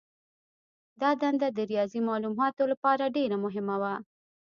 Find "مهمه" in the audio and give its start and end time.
3.45-3.75